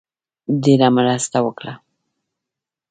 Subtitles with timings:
[0.63, 1.73] ډېره مرسته وکړه.